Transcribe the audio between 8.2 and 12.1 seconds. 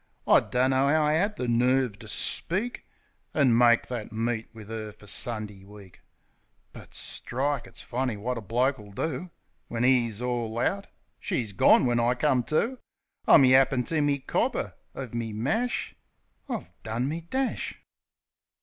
a bloke '11 do When 'e's all out.... She's gorn, when